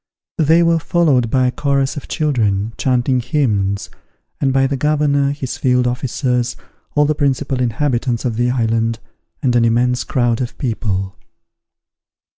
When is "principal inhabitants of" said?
7.13-8.35